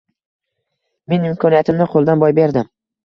[1.13, 2.73] Men imkoniyatimni qo`ldan boy berdim